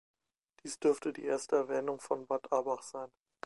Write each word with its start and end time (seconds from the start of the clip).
Dies 0.63 0.79
dürfte 0.79 1.13
die 1.13 1.25
erste 1.25 1.55
Erwähnung 1.57 1.99
von 1.99 2.25
Bad 2.25 2.51
Abbach 2.51 2.81
sein. 2.81 3.11